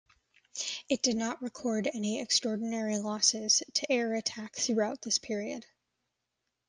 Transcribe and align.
It 0.89 1.03
did 1.03 1.15
not 1.15 1.43
record 1.43 1.87
any 1.93 2.19
extraordinary 2.21 2.97
losses 2.97 3.61
to 3.71 3.91
air 3.91 4.15
attack 4.15 4.55
throughout 4.55 5.03
this 5.03 5.19
period. 5.19 5.67